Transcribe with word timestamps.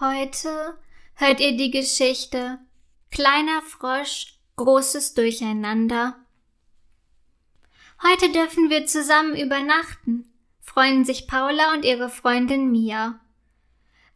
Heute 0.00 0.78
hört 1.12 1.40
ihr 1.40 1.58
die 1.58 1.70
Geschichte 1.70 2.58
Kleiner 3.10 3.60
Frosch, 3.60 4.38
großes 4.56 5.12
Durcheinander. 5.12 6.16
Heute 8.02 8.32
dürfen 8.32 8.70
wir 8.70 8.86
zusammen 8.86 9.36
übernachten, 9.36 10.32
freuen 10.62 11.04
sich 11.04 11.26
Paula 11.26 11.74
und 11.74 11.84
ihre 11.84 12.08
Freundin 12.08 12.70
Mia. 12.70 13.20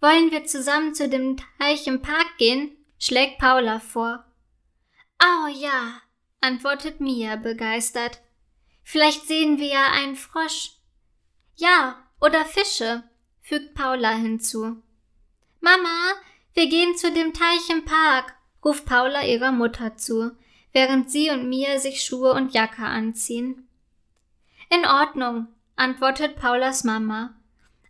Wollen 0.01 0.31
wir 0.31 0.47
zusammen 0.47 0.95
zu 0.95 1.07
dem 1.07 1.37
Teich 1.59 1.87
im 1.87 2.01
Park 2.01 2.39
gehen? 2.39 2.75
schlägt 2.99 3.39
Paula 3.39 3.79
vor. 3.79 4.25
Oh 5.23 5.49
ja, 5.49 6.01
antwortet 6.41 7.01
Mia 7.01 7.37
begeistert. 7.37 8.23
Vielleicht 8.85 9.27
sehen 9.27 9.59
wir 9.59 9.69
ja 9.69 9.93
einen 9.93 10.17
Frosch. 10.17 10.79
Ja, 11.57 12.03
oder 12.23 12.47
Fische, 12.47 13.05
fügt 13.43 13.75
Paula 13.75 14.13
hinzu. 14.13 14.83
Mama, 15.65 16.13
wir 16.53 16.69
gehen 16.69 16.95
zu 16.95 17.11
dem 17.11 17.33
Teich 17.33 17.71
im 17.71 17.87
Park, 17.87 18.35
ruft 18.63 18.85
Paula 18.85 19.25
ihrer 19.25 19.51
Mutter 19.51 19.97
zu, 19.97 20.37
während 20.75 21.11
sie 21.11 21.31
und 21.31 21.49
Mia 21.49 21.79
sich 21.79 22.03
Schuhe 22.03 22.35
und 22.35 22.53
Jacke 22.53 22.83
anziehen. 22.85 23.67
In 24.69 24.85
Ordnung, 24.85 25.47
antwortet 25.75 26.37
Paulas 26.37 26.85
Mama. 26.85 27.35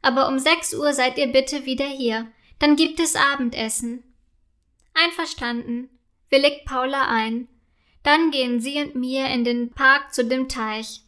Aber 0.02 0.28
um 0.28 0.38
sechs 0.38 0.72
Uhr 0.72 0.92
seid 0.92 1.18
ihr 1.18 1.26
bitte 1.26 1.64
wieder 1.64 1.86
hier, 1.86 2.30
dann 2.60 2.76
gibt 2.76 3.00
es 3.00 3.16
Abendessen. 3.16 4.04
Einverstanden, 4.94 5.90
willigt 6.30 6.66
Paula 6.66 7.08
ein. 7.08 7.48
Dann 8.04 8.30
gehen 8.30 8.60
sie 8.60 8.80
und 8.80 8.94
Mia 8.94 9.26
in 9.26 9.42
den 9.42 9.72
Park 9.72 10.14
zu 10.14 10.24
dem 10.24 10.48
Teich. 10.48 11.00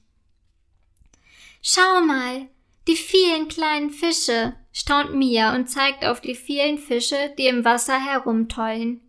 Schau 1.62 2.01
mal, 2.01 2.48
die 2.89 2.97
vielen 2.97 3.47
kleinen 3.47 3.91
Fische, 3.91 4.56
staunt 4.77 5.15
Mia 5.15 5.55
und 5.55 5.69
zeigt 5.69 6.05
auf 6.05 6.21
die 6.21 6.35
vielen 6.35 6.77
Fische, 6.77 7.34
die 7.39 7.47
im 7.47 7.65
Wasser 7.65 7.98
herumtollen. 7.98 9.01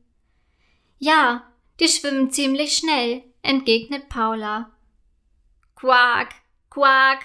Ja, 0.98 1.52
die 1.82 1.90
schwimmen 1.90 2.32
ziemlich 2.32 2.78
schnell, 2.78 3.22
entgegnet 3.42 4.08
Paula. 4.08 4.72
Quak, 5.76 6.34
quak, 6.70 7.20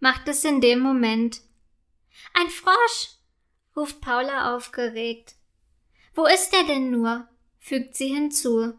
macht 0.00 0.26
es 0.26 0.44
in 0.44 0.60
dem 0.60 0.80
Moment. 0.80 1.40
Ein 2.34 2.50
Frosch, 2.50 3.10
ruft 3.76 4.00
Paula 4.00 4.56
aufgeregt. 4.56 5.36
Wo 6.16 6.26
ist 6.26 6.52
er 6.52 6.64
denn 6.64 6.90
nur? 6.90 7.28
fügt 7.60 7.94
sie 7.94 8.08
hinzu. 8.08 8.74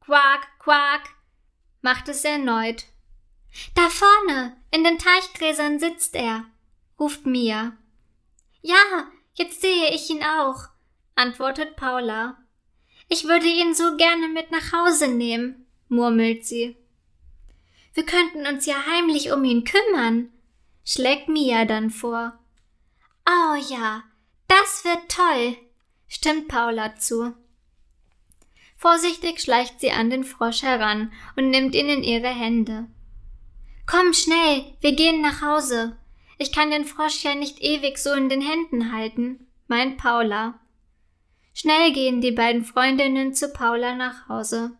Quak, 0.00 0.46
quak, 0.58 1.08
macht 1.80 2.08
es 2.10 2.24
erneut. 2.24 2.84
Da 3.74 3.88
vorne, 3.88 4.58
in 4.70 4.84
den 4.84 4.98
Teichgräsern 4.98 5.78
sitzt 5.78 6.14
er, 6.14 6.44
ruft 7.00 7.24
Mia. 7.24 7.72
Ja, 8.68 9.10
jetzt 9.32 9.62
sehe 9.62 9.94
ich 9.94 10.10
ihn 10.10 10.22
auch, 10.22 10.68
antwortet 11.14 11.74
Paula. 11.74 12.36
Ich 13.08 13.24
würde 13.24 13.46
ihn 13.46 13.72
so 13.74 13.96
gerne 13.96 14.28
mit 14.28 14.50
nach 14.50 14.74
Hause 14.74 15.08
nehmen, 15.08 15.66
murmelt 15.88 16.44
sie. 16.44 16.76
Wir 17.94 18.04
könnten 18.04 18.46
uns 18.46 18.66
ja 18.66 18.74
heimlich 18.84 19.32
um 19.32 19.42
ihn 19.42 19.64
kümmern, 19.64 20.30
schlägt 20.84 21.30
Mia 21.30 21.64
dann 21.64 21.88
vor. 21.88 22.38
Oh 23.26 23.54
ja, 23.70 24.02
das 24.48 24.84
wird 24.84 25.08
toll, 25.08 25.56
stimmt 26.06 26.48
Paula 26.48 26.94
zu. 26.96 27.34
Vorsichtig 28.76 29.40
schleicht 29.40 29.80
sie 29.80 29.92
an 29.92 30.10
den 30.10 30.24
Frosch 30.24 30.60
heran 30.60 31.10
und 31.36 31.48
nimmt 31.48 31.74
ihn 31.74 31.88
in 31.88 32.02
ihre 32.02 32.28
Hände. 32.28 32.86
Komm 33.86 34.12
schnell, 34.12 34.76
wir 34.82 34.92
gehen 34.92 35.22
nach 35.22 35.40
Hause. 35.40 35.96
Ich 36.38 36.52
kann 36.52 36.70
den 36.70 36.84
Frosch 36.84 37.24
ja 37.24 37.34
nicht 37.34 37.60
ewig 37.60 37.98
so 37.98 38.12
in 38.12 38.28
den 38.28 38.40
Händen 38.40 38.92
halten, 38.92 39.48
meint 39.66 39.98
Paula. 39.98 40.58
Schnell 41.52 41.92
gehen 41.92 42.20
die 42.20 42.30
beiden 42.30 42.64
Freundinnen 42.64 43.34
zu 43.34 43.48
Paula 43.52 43.96
nach 43.96 44.28
Hause. 44.28 44.76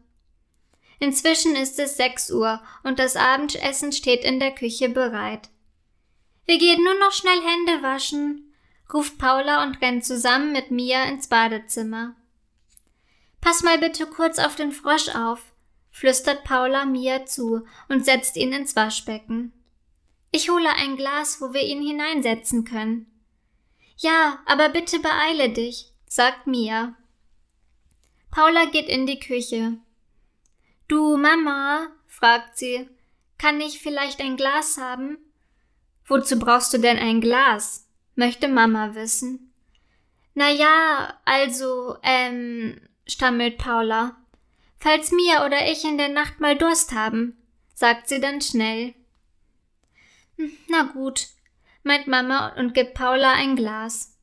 Inzwischen 1.01 1.57
ist 1.57 1.79
es 1.81 1.97
sechs 1.97 2.31
Uhr 2.31 2.61
und 2.85 3.01
das 3.01 3.17
Abendessen 3.17 3.93
steht 3.93 4.25
in 4.25 4.39
der 4.39 4.55
Küche 4.55 4.89
bereit. 4.89 5.49
Wir 6.47 6.59
gehen 6.59 6.83
nur 6.83 6.99
noch 6.99 7.13
schnell 7.13 7.41
Hände 7.41 7.83
waschen, 7.83 8.55
ruft 8.93 9.19
Paula 9.19 9.65
und 9.65 9.83
rennt 9.83 10.05
zusammen 10.05 10.53
mit 10.53 10.71
Mia 10.71 11.05
ins 11.05 11.27
Badezimmer. 11.27 12.15
Pass 13.41 13.63
mal 13.63 13.79
bitte 13.79 14.07
kurz 14.07 14.39
auf 14.39 14.55
den 14.55 14.73
Frosch 14.73 15.09
auf, 15.15 15.41
flüstert 15.91 16.45
Paula 16.45 16.85
Mia 16.85 17.27
zu 17.27 17.65
und 17.89 18.05
setzt 18.05 18.37
ihn 18.37 18.53
ins 18.53 18.77
Waschbecken. 18.77 19.53
Ich 20.31 20.51
hole 20.51 20.71
ein 20.75 20.97
Glas, 20.97 21.41
wo 21.41 21.53
wir 21.53 21.63
ihn 21.63 21.83
hineinsetzen 21.83 22.65
können. 22.65 23.07
Ja, 23.97 24.39
aber 24.47 24.69
bitte 24.69 25.01
beeile 25.01 25.51
dich, 25.51 25.93
sagt 26.07 26.47
Mia. 26.47 26.95
Paula 28.31 28.67
geht 28.67 28.89
in 28.89 29.07
die 29.07 29.19
Küche. 29.19 29.79
Du, 30.87 31.17
Mama, 31.17 31.89
fragt 32.07 32.59
sie, 32.59 32.89
kann 33.39 33.61
ich 33.61 33.81
vielleicht 33.81 34.21
ein 34.21 34.37
Glas 34.37 34.77
haben? 34.77 35.19
Wozu 36.07 36.39
brauchst 36.39 36.73
du 36.73 36.79
denn 36.79 36.99
ein 36.99 37.21
Glas? 37.21 37.87
möchte 38.15 38.49
Mama 38.49 38.95
wissen. 38.95 39.53
Na 40.35 40.51
ja, 40.51 41.19
also, 41.25 41.97
ähm, 42.03 42.81
stammelt 43.07 43.59
Paula. 43.59 44.17
Falls 44.77 45.13
Mia 45.13 45.47
oder 45.47 45.71
ich 45.71 45.85
in 45.85 45.99
der 45.99 46.09
Nacht 46.09 46.41
mal 46.41 46.57
Durst 46.57 46.93
haben, 46.93 47.37
sagt 47.75 48.09
sie 48.09 48.21
dann 48.21 48.41
schnell. 48.41 48.95
Na 50.69 50.85
gut, 50.85 51.27
meint 51.83 52.07
Mama 52.07 52.55
und 52.57 52.73
gibt 52.73 52.95
Paula 52.95 53.33
ein 53.33 53.57
Glas. 53.57 54.17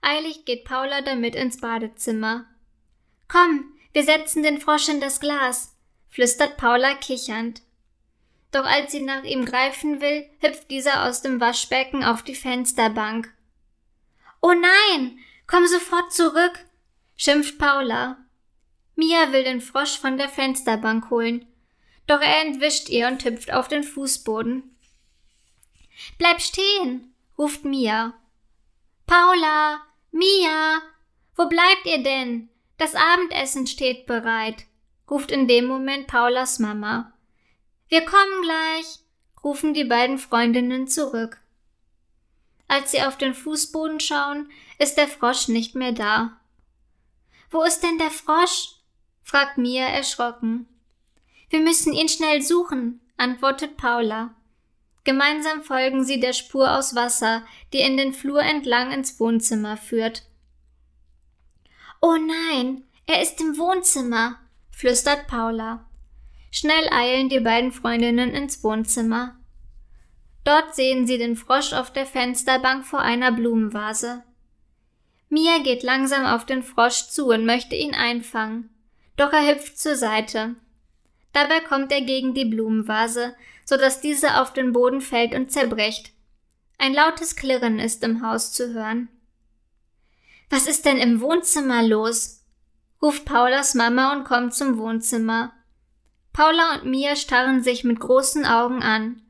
Eilig 0.00 0.44
geht 0.46 0.64
Paula 0.64 1.02
damit 1.02 1.34
ins 1.34 1.60
Badezimmer. 1.60 2.46
Komm, 3.28 3.74
wir 3.92 4.04
setzen 4.04 4.42
den 4.42 4.60
Frosch 4.60 4.88
in 4.88 5.00
das 5.00 5.20
Glas, 5.20 5.76
flüstert 6.08 6.56
Paula 6.56 6.94
kichernd. 6.94 7.60
Doch 8.50 8.64
als 8.64 8.92
sie 8.92 9.02
nach 9.02 9.24
ihm 9.24 9.44
greifen 9.44 10.00
will, 10.00 10.24
hüpft 10.40 10.70
dieser 10.70 11.04
aus 11.04 11.20
dem 11.20 11.38
Waschbecken 11.38 12.02
auf 12.02 12.22
die 12.22 12.34
Fensterbank. 12.34 13.30
Oh 14.40 14.54
nein, 14.54 15.18
komm 15.46 15.66
sofort 15.66 16.14
zurück, 16.14 16.64
schimpft 17.16 17.58
Paula. 17.58 18.16
Mia 18.96 19.32
will 19.32 19.44
den 19.44 19.60
Frosch 19.60 19.98
von 19.98 20.16
der 20.16 20.30
Fensterbank 20.30 21.10
holen, 21.10 21.46
doch 22.06 22.22
er 22.22 22.40
entwischt 22.40 22.88
ihr 22.88 23.06
und 23.06 23.22
hüpft 23.24 23.52
auf 23.52 23.68
den 23.68 23.84
Fußboden. 23.84 24.74
Bleib 26.18 26.40
stehen, 26.40 27.14
ruft 27.36 27.64
Mia. 27.64 28.14
Paula, 29.06 29.80
Mia, 30.10 30.82
wo 31.36 31.48
bleibt 31.48 31.86
ihr 31.86 32.02
denn? 32.02 32.48
Das 32.76 32.94
Abendessen 32.94 33.66
steht 33.66 34.06
bereit, 34.06 34.66
ruft 35.10 35.30
in 35.30 35.48
dem 35.48 35.66
Moment 35.66 36.06
Paulas 36.06 36.58
Mama. 36.58 37.12
Wir 37.88 38.04
kommen 38.04 38.42
gleich, 38.42 38.98
rufen 39.42 39.74
die 39.74 39.84
beiden 39.84 40.18
Freundinnen 40.18 40.88
zurück. 40.88 41.40
Als 42.68 42.90
sie 42.90 43.02
auf 43.02 43.16
den 43.16 43.34
Fußboden 43.34 43.98
schauen, 43.98 44.50
ist 44.78 44.96
der 44.96 45.08
Frosch 45.08 45.48
nicht 45.48 45.74
mehr 45.74 45.92
da. 45.92 46.38
Wo 47.50 47.62
ist 47.62 47.80
denn 47.80 47.98
der 47.98 48.10
Frosch? 48.10 48.74
fragt 49.22 49.58
Mia 49.58 49.86
erschrocken. 49.86 50.68
Wir 51.50 51.60
müssen 51.60 51.94
ihn 51.94 52.08
schnell 52.08 52.42
suchen, 52.42 53.00
antwortet 53.16 53.76
Paula. 53.76 54.34
Gemeinsam 55.08 55.62
folgen 55.62 56.04
sie 56.04 56.20
der 56.20 56.34
Spur 56.34 56.76
aus 56.76 56.94
Wasser, 56.94 57.42
die 57.72 57.80
in 57.80 57.96
den 57.96 58.12
Flur 58.12 58.42
entlang 58.42 58.92
ins 58.92 59.18
Wohnzimmer 59.18 59.78
führt. 59.78 60.24
Oh 62.02 62.16
nein, 62.16 62.84
er 63.06 63.22
ist 63.22 63.40
im 63.40 63.56
Wohnzimmer, 63.56 64.38
flüstert 64.70 65.26
Paula. 65.26 65.88
Schnell 66.50 66.88
eilen 66.92 67.30
die 67.30 67.40
beiden 67.40 67.72
Freundinnen 67.72 68.34
ins 68.34 68.62
Wohnzimmer. 68.62 69.38
Dort 70.44 70.74
sehen 70.74 71.06
sie 71.06 71.16
den 71.16 71.36
Frosch 71.36 71.72
auf 71.72 71.90
der 71.90 72.04
Fensterbank 72.04 72.84
vor 72.84 73.00
einer 73.00 73.32
Blumenvase. 73.32 74.22
Mia 75.30 75.58
geht 75.62 75.82
langsam 75.82 76.26
auf 76.26 76.44
den 76.44 76.62
Frosch 76.62 77.08
zu 77.08 77.28
und 77.28 77.46
möchte 77.46 77.76
ihn 77.76 77.94
einfangen 77.94 78.68
doch 79.18 79.32
er 79.32 79.52
hüpft 79.52 79.78
zur 79.78 79.96
Seite. 79.96 80.54
Dabei 81.34 81.60
kommt 81.60 81.92
er 81.92 82.00
gegen 82.00 82.32
die 82.32 82.46
Blumenvase, 82.46 83.34
so 83.68 83.76
dass 83.76 84.00
diese 84.00 84.40
auf 84.40 84.54
den 84.54 84.72
Boden 84.72 85.02
fällt 85.02 85.34
und 85.34 85.52
zerbricht. 85.52 86.12
Ein 86.78 86.94
lautes 86.94 87.36
Klirren 87.36 87.78
ist 87.78 88.02
im 88.02 88.26
Haus 88.26 88.54
zu 88.54 88.72
hören. 88.72 89.10
Was 90.48 90.66
ist 90.66 90.86
denn 90.86 90.96
im 90.96 91.20
Wohnzimmer 91.20 91.82
los? 91.82 92.46
ruft 93.02 93.26
Paulas 93.26 93.74
Mama 93.74 94.16
und 94.16 94.24
kommt 94.24 94.54
zum 94.54 94.78
Wohnzimmer. 94.78 95.52
Paula 96.32 96.76
und 96.76 96.86
Mia 96.86 97.14
starren 97.14 97.62
sich 97.62 97.84
mit 97.84 98.00
großen 98.00 98.46
Augen 98.46 98.82
an. 98.82 99.20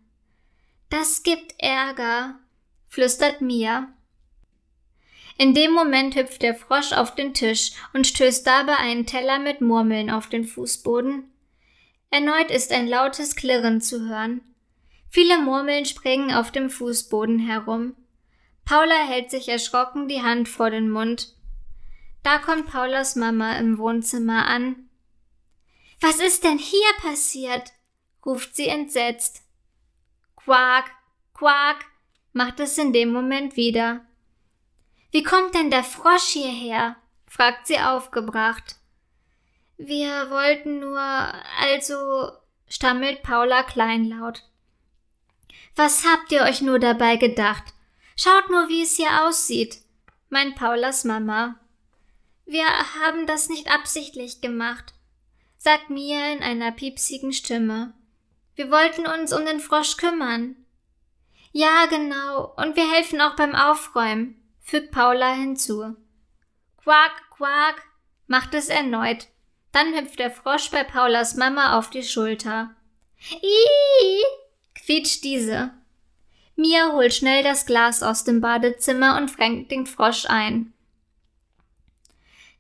Das 0.88 1.24
gibt 1.24 1.56
Ärger, 1.58 2.38
flüstert 2.86 3.40
Mia. 3.40 3.88
In 5.36 5.52
dem 5.52 5.72
Moment 5.72 6.14
hüpft 6.14 6.42
der 6.42 6.54
Frosch 6.54 6.92
auf 6.92 7.16
den 7.16 7.34
Tisch 7.34 7.72
und 7.92 8.06
stößt 8.06 8.46
dabei 8.46 8.76
einen 8.76 9.04
Teller 9.04 9.40
mit 9.40 9.60
Murmeln 9.60 10.10
auf 10.10 10.28
den 10.28 10.44
Fußboden. 10.44 11.24
Erneut 12.10 12.50
ist 12.50 12.72
ein 12.72 12.88
lautes 12.88 13.36
Klirren 13.36 13.80
zu 13.80 14.08
hören. 14.08 14.40
Viele 15.10 15.38
Murmeln 15.40 15.84
springen 15.84 16.32
auf 16.32 16.50
dem 16.50 16.70
Fußboden 16.70 17.38
herum. 17.38 17.94
Paula 18.64 19.06
hält 19.06 19.30
sich 19.30 19.48
erschrocken 19.48 20.08
die 20.08 20.22
Hand 20.22 20.48
vor 20.48 20.70
den 20.70 20.90
Mund. 20.90 21.34
Da 22.22 22.38
kommt 22.38 22.66
Paulas 22.66 23.16
Mama 23.16 23.56
im 23.58 23.78
Wohnzimmer 23.78 24.46
an. 24.46 24.88
Was 26.00 26.20
ist 26.20 26.44
denn 26.44 26.58
hier 26.58 26.92
passiert? 27.00 27.72
ruft 28.24 28.54
sie 28.54 28.68
entsetzt. 28.68 29.42
Quak, 30.36 30.90
quak, 31.34 31.84
macht 32.32 32.60
es 32.60 32.76
in 32.78 32.92
dem 32.92 33.12
Moment 33.12 33.56
wieder. 33.56 34.04
Wie 35.10 35.22
kommt 35.22 35.54
denn 35.54 35.70
der 35.70 35.84
Frosch 35.84 36.28
hierher? 36.28 36.96
fragt 37.26 37.66
sie 37.66 37.78
aufgebracht. 37.78 38.77
Wir 39.78 40.28
wollten 40.28 40.80
nur, 40.80 41.00
also, 41.00 42.32
stammelt 42.68 43.22
Paula 43.22 43.62
kleinlaut. 43.62 44.42
Was 45.76 46.04
habt 46.04 46.32
ihr 46.32 46.42
euch 46.42 46.60
nur 46.60 46.80
dabei 46.80 47.16
gedacht? 47.16 47.62
Schaut 48.16 48.50
nur, 48.50 48.68
wie 48.68 48.82
es 48.82 48.96
hier 48.96 49.24
aussieht, 49.24 49.78
meint 50.28 50.56
Paulas 50.56 51.04
Mama. 51.04 51.60
Wir 52.44 52.66
haben 52.66 53.28
das 53.28 53.48
nicht 53.48 53.70
absichtlich 53.70 54.40
gemacht, 54.40 54.94
sagt 55.56 55.90
Mia 55.90 56.32
in 56.32 56.42
einer 56.42 56.72
piepsigen 56.72 57.32
Stimme. 57.32 57.94
Wir 58.56 58.72
wollten 58.72 59.06
uns 59.06 59.32
um 59.32 59.46
den 59.46 59.60
Frosch 59.60 59.96
kümmern. 59.96 60.56
Ja, 61.52 61.86
genau, 61.86 62.52
und 62.56 62.74
wir 62.74 62.90
helfen 62.90 63.20
auch 63.20 63.36
beim 63.36 63.54
Aufräumen, 63.54 64.42
fügt 64.60 64.90
Paula 64.90 65.34
hinzu. 65.34 65.94
Quack, 66.82 67.30
quack, 67.30 67.82
macht 68.26 68.54
es 68.54 68.68
erneut. 68.68 69.28
Dann 69.78 69.94
hüpft 69.94 70.18
der 70.18 70.32
Frosch 70.32 70.72
bei 70.72 70.82
Paulas 70.82 71.36
Mama 71.36 71.78
auf 71.78 71.88
die 71.88 72.02
Schulter. 72.02 72.74
Ih, 73.30 74.24
quietscht 74.74 75.22
diese. 75.22 75.70
Mia 76.56 76.94
holt 76.94 77.14
schnell 77.14 77.44
das 77.44 77.64
Glas 77.64 78.02
aus 78.02 78.24
dem 78.24 78.40
Badezimmer 78.40 79.16
und 79.16 79.30
fängt 79.30 79.70
den 79.70 79.86
Frosch 79.86 80.26
ein. 80.28 80.72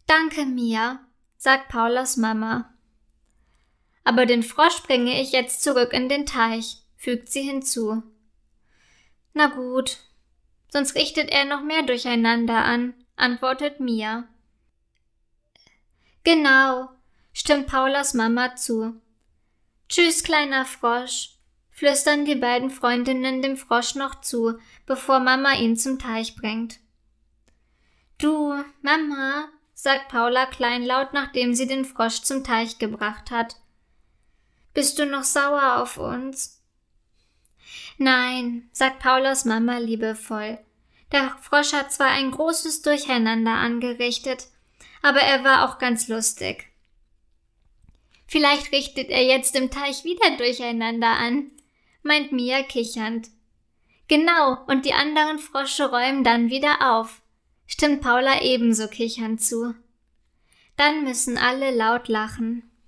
Danke, 0.06 0.46
Mia, 0.46 1.00
sagt 1.36 1.68
Paulas 1.70 2.16
Mama. 2.18 2.72
Aber 4.04 4.24
den 4.24 4.44
Frosch 4.44 4.84
bringe 4.84 5.20
ich 5.20 5.32
jetzt 5.32 5.64
zurück 5.64 5.92
in 5.92 6.08
den 6.08 6.24
Teich, 6.24 6.84
fügt 6.96 7.30
sie 7.32 7.42
hinzu. 7.42 8.00
Na 9.34 9.48
gut, 9.48 9.98
sonst 10.68 10.94
richtet 10.94 11.30
er 11.30 11.46
noch 11.46 11.64
mehr 11.64 11.82
Durcheinander 11.82 12.64
an, 12.64 12.94
antwortet 13.16 13.80
Mia. 13.80 14.28
Genau, 16.22 16.90
stimmt 17.38 17.68
Paulas 17.68 18.14
Mama 18.14 18.56
zu. 18.56 19.00
Tschüss, 19.88 20.24
kleiner 20.24 20.64
Frosch, 20.64 21.36
flüstern 21.70 22.24
die 22.24 22.34
beiden 22.34 22.68
Freundinnen 22.68 23.42
dem 23.42 23.56
Frosch 23.56 23.94
noch 23.94 24.20
zu, 24.20 24.58
bevor 24.86 25.20
Mama 25.20 25.54
ihn 25.54 25.76
zum 25.76 26.00
Teich 26.00 26.34
bringt. 26.34 26.80
Du, 28.18 28.52
Mama, 28.82 29.48
sagt 29.72 30.08
Paula 30.08 30.46
kleinlaut, 30.46 31.12
nachdem 31.12 31.54
sie 31.54 31.68
den 31.68 31.84
Frosch 31.84 32.22
zum 32.22 32.42
Teich 32.42 32.78
gebracht 32.78 33.30
hat. 33.30 33.54
Bist 34.74 34.98
du 34.98 35.06
noch 35.06 35.24
sauer 35.24 35.76
auf 35.76 35.96
uns? 35.96 36.60
Nein, 37.98 38.68
sagt 38.72 38.98
Paulas 38.98 39.44
Mama 39.44 39.78
liebevoll. 39.78 40.58
Der 41.12 41.36
Frosch 41.40 41.72
hat 41.72 41.92
zwar 41.92 42.08
ein 42.08 42.32
großes 42.32 42.82
Durcheinander 42.82 43.54
angerichtet, 43.54 44.48
aber 45.02 45.20
er 45.20 45.44
war 45.44 45.68
auch 45.68 45.78
ganz 45.78 46.08
lustig. 46.08 46.67
Vielleicht 48.28 48.72
richtet 48.72 49.08
er 49.08 49.24
jetzt 49.24 49.56
im 49.56 49.70
Teich 49.70 50.04
wieder 50.04 50.36
Durcheinander 50.36 51.08
an, 51.08 51.50
meint 52.02 52.30
Mia 52.30 52.62
kichernd. 52.62 53.28
Genau, 54.06 54.58
und 54.66 54.84
die 54.84 54.92
anderen 54.92 55.38
Frosche 55.38 55.90
räumen 55.90 56.24
dann 56.24 56.50
wieder 56.50 56.94
auf, 56.94 57.22
stimmt 57.66 58.02
Paula 58.02 58.42
ebenso 58.42 58.86
kichernd 58.86 59.40
zu. 59.42 59.74
Dann 60.76 61.04
müssen 61.04 61.38
alle 61.38 61.70
laut 61.70 62.08
lachen. 62.08 62.67